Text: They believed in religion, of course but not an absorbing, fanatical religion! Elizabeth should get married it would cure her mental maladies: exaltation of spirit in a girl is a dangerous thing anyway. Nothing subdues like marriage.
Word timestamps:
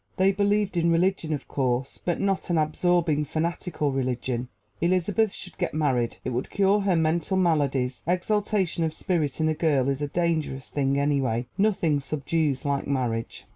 They 0.17 0.31
believed 0.31 0.77
in 0.77 0.89
religion, 0.89 1.31
of 1.31 1.47
course 1.47 2.01
but 2.03 2.19
not 2.19 2.49
an 2.49 2.57
absorbing, 2.57 3.23
fanatical 3.23 3.91
religion! 3.91 4.47
Elizabeth 4.81 5.31
should 5.31 5.59
get 5.59 5.75
married 5.75 6.17
it 6.25 6.31
would 6.31 6.49
cure 6.49 6.79
her 6.79 6.95
mental 6.95 7.37
maladies: 7.37 8.01
exaltation 8.07 8.83
of 8.83 8.95
spirit 8.95 9.39
in 9.39 9.47
a 9.47 9.53
girl 9.53 9.87
is 9.89 10.01
a 10.01 10.07
dangerous 10.07 10.71
thing 10.71 10.97
anyway. 10.97 11.45
Nothing 11.55 11.99
subdues 11.99 12.65
like 12.65 12.87
marriage. 12.87 13.45